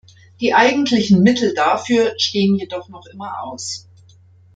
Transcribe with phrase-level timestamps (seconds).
[0.39, 3.87] Die eigentlichen Mittel dafür stehen jedoch noch immer aus!